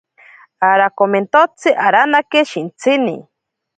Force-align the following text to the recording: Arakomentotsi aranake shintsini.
Arakomentotsi 0.69 1.69
aranake 1.85 2.41
shintsini. 2.51 3.15